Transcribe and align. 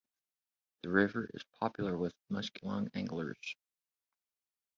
The 0.81 0.89
river 0.89 1.29
is 1.31 1.43
popular 1.59 1.95
with 1.95 2.15
muskellunge 2.31 2.89
anglers. 2.95 3.55